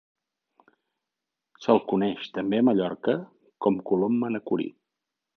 [1.65, 3.15] Se'l coneix també a Mallorca
[3.65, 4.67] com a colom manacorí.